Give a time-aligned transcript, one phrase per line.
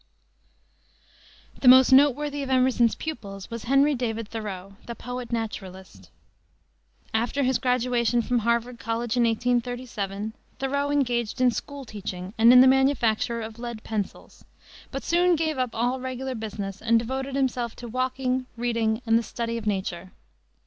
[1.59, 6.09] The most noteworthy of Emerson's pupils was Henry David Thoreau, "the poet naturalist."
[7.13, 12.61] After his graduation from Harvard College, in 1837, Thoreau engaged in school teaching and in
[12.61, 14.43] the manufacture of lead pencils,
[14.89, 19.21] but soon gave up all regular business and devoted himself to walking, reading, and the
[19.21, 20.09] study of nature.